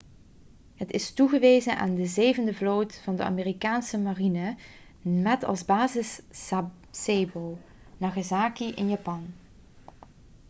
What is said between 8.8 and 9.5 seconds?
japan